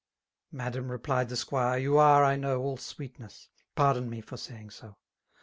*''' 0.19 0.35
Madam>" 0.51 0.87
replied 0.91 1.29
the 1.29 1.35
squire, 1.35 1.77
'* 1.77 1.77
you 1.77 1.91
are^ 1.91 2.25
I 2.25 2.35
know> 2.35 2.59
'* 2.61 2.63
All 2.63 2.75
8weetness* 2.75 3.49
«pardon 3.75 4.09
me 4.09 4.19
for 4.19 4.35
saying 4.35 4.71
so. 4.71 4.97